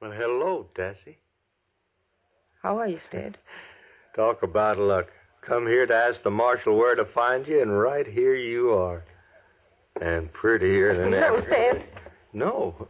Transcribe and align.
Well, 0.00 0.10
hello, 0.10 0.66
Tessie. 0.74 1.18
How 2.62 2.78
are 2.78 2.88
you, 2.88 2.98
Stead? 2.98 3.38
Talk 4.14 4.42
about 4.42 4.78
luck. 4.78 5.08
Come 5.40 5.66
here 5.66 5.86
to 5.86 5.94
ask 5.94 6.22
the 6.22 6.30
marshal 6.30 6.76
where 6.76 6.94
to 6.94 7.04
find 7.04 7.46
you, 7.46 7.62
and 7.62 7.78
right 7.78 8.06
here 8.06 8.34
you 8.34 8.72
are. 8.72 9.04
And 10.00 10.30
prettier 10.32 10.94
than 10.94 11.10
no, 11.12 11.16
ever. 11.16 11.40
Stead. 11.40 11.84
No. 12.32 12.88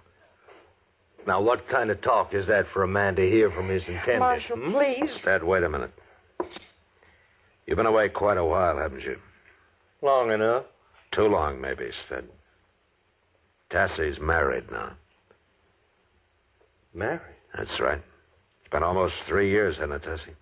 Now, 1.27 1.41
what 1.41 1.69
kind 1.69 1.91
of 1.91 2.01
talk 2.01 2.35
is 2.35 2.47
that 2.49 2.67
for 2.67 2.83
a 2.83 2.89
man 2.89 3.15
to 3.17 3.29
hear 3.29 3.51
from 3.51 3.69
his 3.69 3.87
intended? 3.89 4.19
Marshal, 4.21 4.57
hmm? 4.57 4.73
please. 4.73 5.19
Dad, 5.19 5.45
wait 5.45 5.63
a 5.63 5.69
minute. 5.69 5.93
You've 7.67 7.77
been 7.77 7.87
away 7.87 8.09
quite 8.09 8.39
a 8.39 8.45
while, 8.45 8.79
haven't 8.79 9.05
you? 9.05 9.19
Long 10.03 10.33
enough. 10.33 10.65
Too 11.13 11.27
long, 11.29 11.61
maybe, 11.61 11.91
Stead. 11.93 12.29
Tassie's 13.71 14.21
married 14.21 14.71
now. 14.71 14.93
Married? 16.97 17.21
That's 17.55 17.79
right. 17.79 18.03
It's 18.61 18.71
been 18.71 18.83
almost 18.83 19.25
three 19.25 19.51
years, 19.51 19.77
hasn't 19.77 19.93
it, 19.93 20.03
Tessie? 20.03 20.33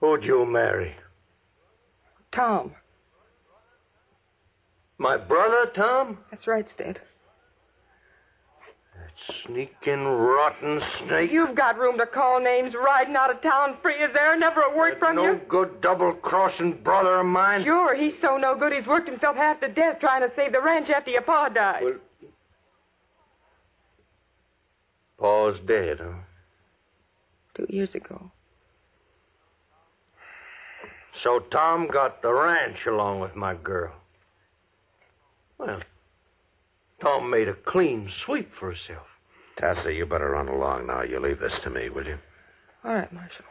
Who'd 0.00 0.24
you 0.24 0.46
marry? 0.46 0.96
Tom. 2.32 2.72
My 4.96 5.18
brother, 5.18 5.66
Tom? 5.66 6.18
That's 6.30 6.46
right, 6.46 6.68
Stead. 6.68 7.00
That 8.96 9.12
sneaking, 9.16 10.04
rotten 10.04 10.80
snake. 10.80 11.30
You've 11.30 11.54
got 11.54 11.78
room 11.78 11.98
to 11.98 12.06
call 12.06 12.40
names 12.40 12.74
riding 12.74 13.16
out 13.16 13.30
of 13.30 13.42
town 13.42 13.76
free. 13.82 13.96
as 13.96 14.16
air, 14.16 14.36
never 14.38 14.62
a 14.62 14.76
word 14.76 14.92
That 14.92 14.98
from 15.00 15.16
no 15.16 15.22
you? 15.22 15.32
No 15.32 15.40
good 15.48 15.80
double-crossing 15.80 16.78
brother 16.82 17.20
of 17.20 17.26
mine. 17.26 17.62
Sure, 17.62 17.94
he's 17.94 18.18
so 18.18 18.38
no 18.38 18.54
good 18.54 18.72
he's 18.72 18.86
worked 18.86 19.08
himself 19.08 19.36
half 19.36 19.60
to 19.60 19.68
death 19.68 20.00
trying 20.00 20.22
to 20.22 20.34
save 20.34 20.52
the 20.52 20.60
ranch 20.60 20.88
after 20.90 21.10
your 21.10 21.22
pa 21.22 21.48
died. 21.50 21.84
Well, 21.84 21.94
Pa's 25.18 25.60
dead, 25.60 26.00
huh? 26.00 26.18
Two 27.54 27.66
years 27.68 27.94
ago. 27.94 28.30
So 31.12 31.38
Tom 31.38 31.86
got 31.86 32.22
the 32.22 32.32
ranch 32.32 32.86
along 32.86 33.20
with 33.20 33.36
my 33.36 33.54
girl. 33.54 33.94
Well, 35.58 35.80
Tom 37.00 37.30
made 37.30 37.48
a 37.48 37.54
clean 37.54 38.10
sweep 38.10 38.52
for 38.52 38.70
himself. 38.70 39.06
Tassie, 39.56 39.94
you 39.94 40.06
better 40.06 40.30
run 40.30 40.48
along 40.48 40.88
now. 40.88 41.02
You 41.02 41.20
leave 41.20 41.38
this 41.38 41.60
to 41.60 41.70
me, 41.70 41.88
will 41.88 42.06
you? 42.06 42.18
All 42.84 42.94
right, 42.94 43.12
Marshal. 43.12 43.44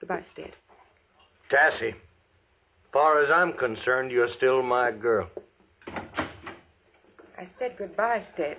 Goodbye, 0.00 0.22
Stead. 0.22 0.52
Tassie, 1.48 1.94
far 2.92 3.20
as 3.20 3.30
I'm 3.30 3.54
concerned, 3.54 4.12
you're 4.12 4.28
still 4.28 4.62
my 4.62 4.90
girl. 4.90 5.30
I 7.38 7.44
said 7.44 7.76
goodbye, 7.78 8.20
Stead. 8.20 8.58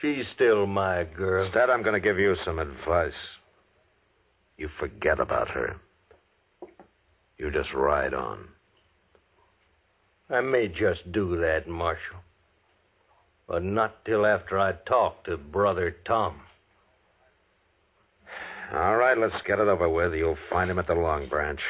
She's 0.00 0.28
still 0.28 0.66
my 0.66 1.04
girl. 1.04 1.42
Instead, 1.42 1.68
I'm 1.68 1.82
going 1.82 1.94
to 1.94 2.00
give 2.00 2.18
you 2.18 2.34
some 2.34 2.58
advice. 2.58 3.38
You 4.56 4.68
forget 4.68 5.20
about 5.20 5.50
her. 5.50 5.76
You 7.36 7.50
just 7.50 7.74
ride 7.74 8.14
on. 8.14 8.48
I 10.30 10.40
may 10.40 10.68
just 10.68 11.12
do 11.12 11.36
that, 11.38 11.68
Marshal. 11.68 12.16
But 13.46 13.62
not 13.62 14.04
till 14.04 14.24
after 14.24 14.58
I 14.58 14.72
talk 14.72 15.24
to 15.24 15.36
Brother 15.36 15.94
Tom. 16.04 16.40
All 18.72 18.96
right, 18.96 19.18
let's 19.18 19.42
get 19.42 19.58
it 19.58 19.68
over 19.68 19.88
with. 19.88 20.14
You'll 20.14 20.36
find 20.36 20.70
him 20.70 20.78
at 20.78 20.86
the 20.86 20.94
Long 20.94 21.26
Branch. 21.26 21.62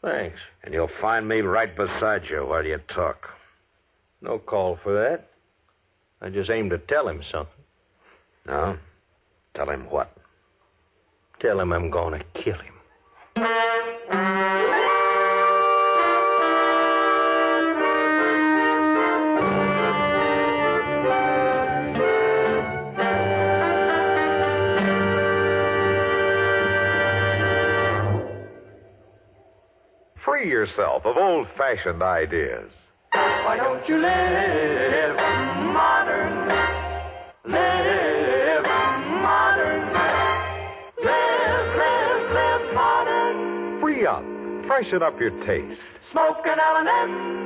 Thanks. 0.00 0.40
And 0.62 0.72
you'll 0.72 0.86
find 0.86 1.28
me 1.28 1.40
right 1.40 1.74
beside 1.74 2.30
you 2.30 2.46
while 2.46 2.64
you 2.64 2.78
talk. 2.88 3.34
No 4.22 4.38
call 4.38 4.76
for 4.76 4.94
that. 4.94 5.28
I 6.22 6.30
just 6.30 6.50
aim 6.50 6.70
to 6.70 6.78
tell 6.78 7.08
him 7.08 7.22
something. 7.22 7.63
No? 8.46 8.76
Tell 9.54 9.70
him 9.70 9.86
what? 9.88 10.14
Tell 11.40 11.60
him 11.60 11.72
I'm 11.72 11.90
going 11.90 12.18
to 12.18 12.24
kill 12.34 12.58
him. 12.58 12.74
Free 30.16 30.48
yourself 30.50 31.06
of 31.06 31.16
old 31.16 31.48
fashioned 31.56 32.02
ideas. 32.02 32.70
Why 33.12 33.56
don't 33.56 33.88
you 33.88 33.98
live 33.98 35.16
modern? 35.72 36.48
Live 37.44 38.13
Up. 44.06 44.24
Freshen 44.66 45.02
up 45.02 45.18
your 45.18 45.30
taste. 45.44 45.80
Smoke 46.10 46.46
an 46.46 46.58
L&M. 46.60 47.44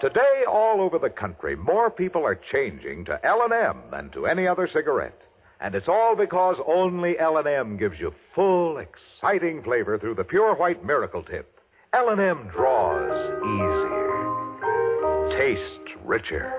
Today, 0.00 0.44
all 0.48 0.80
over 0.80 0.98
the 0.98 1.10
country, 1.10 1.54
more 1.54 1.90
people 1.90 2.24
are 2.24 2.34
changing 2.34 3.04
to 3.04 3.24
L&M 3.24 3.82
than 3.92 4.10
to 4.10 4.26
any 4.26 4.48
other 4.48 4.66
cigarette. 4.66 5.22
And 5.60 5.74
it's 5.74 5.88
all 5.88 6.16
because 6.16 6.56
only 6.66 7.18
L&M 7.18 7.76
gives 7.76 8.00
you 8.00 8.12
full, 8.34 8.78
exciting 8.78 9.62
flavor 9.62 9.98
through 9.98 10.14
the 10.14 10.24
pure 10.24 10.54
white 10.54 10.84
miracle 10.84 11.22
tip. 11.22 11.60
L&M 11.92 12.48
draws 12.48 13.30
easier, 13.44 15.30
tastes 15.30 15.96
richer, 16.04 16.52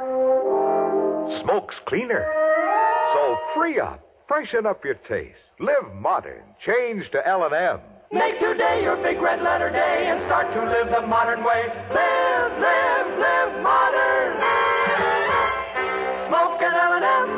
smokes 1.41 1.79
cleaner. 1.85 2.31
So 3.13 3.37
free 3.53 3.79
up, 3.79 4.10
freshen 4.31 4.65
up 4.65 4.85
your 4.85 4.93
taste, 4.93 5.51
live 5.59 5.93
modern, 5.93 6.41
change 6.65 7.11
to 7.11 7.27
L&M. 7.27 7.81
Make 8.13 8.39
today 8.39 8.81
your 8.81 8.95
big 8.95 9.19
red 9.19 9.41
letter 9.41 9.69
day 9.69 10.05
and 10.07 10.23
start 10.23 10.53
to 10.53 10.63
live 10.63 10.89
the 10.89 11.05
modern 11.05 11.43
way. 11.43 11.67
Live, 11.93 12.57
live, 12.57 13.19
live 13.19 13.61
modern. 13.61 14.37
Smoke 16.27 16.61
an 16.61 16.73
L&M. 17.03 17.29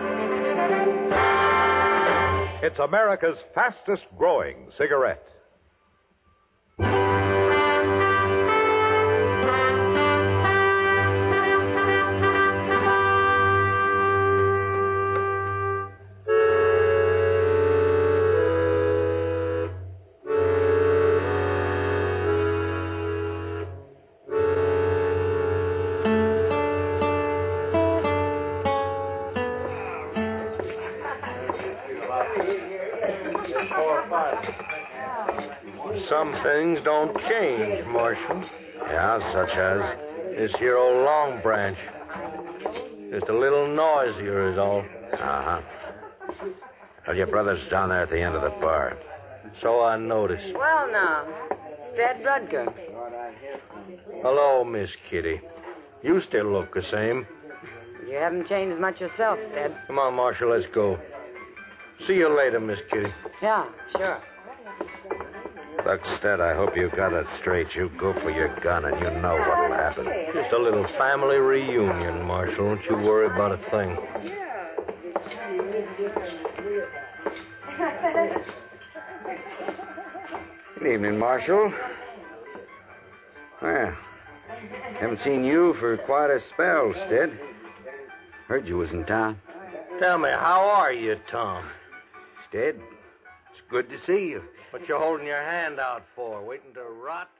It's 2.64 2.78
America's 2.78 3.44
fastest 3.56 4.06
growing 4.16 4.70
cigarette. 4.78 5.28
Some 36.08 36.34
things 36.44 36.82
don't 36.82 37.18
change, 37.22 37.86
Marshal. 37.88 38.44
Yeah, 38.88 39.20
such 39.20 39.56
as? 39.56 39.98
This 40.32 40.56
here 40.56 40.78
old 40.78 41.06
Long 41.06 41.42
Branch. 41.42 41.78
Just 43.12 43.30
a 43.30 43.38
little 43.38 43.68
noisier 43.68 44.52
is 44.52 44.58
all. 44.58 44.84
Uh 45.14 45.18
huh. 45.18 45.62
Well, 47.08 47.16
your 47.16 47.28
brother's 47.28 47.68
down 47.68 47.90
there 47.90 48.00
at 48.00 48.10
the 48.10 48.20
end 48.20 48.36
of 48.36 48.42
the 48.42 48.50
bar. 48.50 48.98
So 49.56 49.84
I 49.84 49.98
noticed. 49.98 50.54
Well, 50.54 50.92
now, 50.92 51.28
Stead 51.94 52.24
Rudger. 52.24 52.74
Hello, 54.22 54.64
Miss 54.64 54.96
Kitty. 55.10 55.42
You 56.02 56.20
still 56.22 56.46
look 56.46 56.74
the 56.74 56.82
same. 56.82 57.28
You 58.08 58.16
haven't 58.16 58.48
changed 58.48 58.80
much 58.80 59.00
yourself, 59.02 59.44
Stead. 59.44 59.76
Come 59.88 60.00
on, 60.00 60.16
Marshal, 60.16 60.50
let's 60.50 60.68
go. 60.68 61.00
See 62.00 62.16
you 62.16 62.30
later, 62.36 62.60
Miss 62.60 62.80
Kitty. 62.90 63.14
Yeah, 63.42 63.66
sure. 63.96 64.22
Look, 65.86 66.06
Stead, 66.06 66.40
I 66.40 66.54
hope 66.54 66.78
you 66.78 66.90
got 66.90 67.14
it 67.14 67.28
straight. 67.28 67.76
You 67.76 67.90
go 67.98 68.14
for 68.14 68.30
your 68.30 68.48
gun 68.60 68.86
and 68.86 69.00
you 69.00 69.12
know 69.22 69.36
what'll 69.36 69.74
happen. 69.74 70.06
Just 70.34 70.54
a 70.54 70.58
little 70.58 70.86
family 70.86 71.38
reunion, 71.38 72.26
Marshal. 72.26 72.76
Don't 72.76 72.86
you 72.86 72.96
worry 72.98 73.26
about 73.26 73.52
a 73.52 73.58
thing. 73.70 73.98
Yeah. 74.24 74.54
Good 80.80 80.94
evening, 80.94 81.20
Marshal. 81.20 81.74
Well, 83.62 83.94
haven't 85.00 85.20
seen 85.20 85.44
you 85.44 85.74
for 85.76 85.98
quite 85.98 86.30
a 86.30 86.40
spell, 86.40 86.94
Stead. 86.94 87.38
Heard 88.48 88.68
you 88.68 88.78
was 88.78 88.94
in 88.94 89.06
town. 89.06 89.40
Tell 90.00 90.18
me, 90.18 90.30
how 90.30 90.62
are 90.62 90.92
you, 90.92 91.20
Tom? 91.30 91.64
Stead, 92.54 92.80
it's 93.50 93.62
good 93.68 93.90
to 93.90 93.98
see 93.98 94.30
you. 94.30 94.44
What 94.70 94.88
you 94.88 94.96
holding 94.96 95.26
your 95.26 95.42
hand 95.42 95.80
out 95.80 96.04
for? 96.16 96.40
Waiting 96.46 96.72
to 96.76 96.84
rot? 96.84 97.32